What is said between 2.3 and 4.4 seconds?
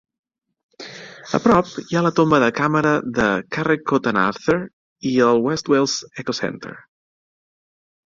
de càmera de Carreg Coetan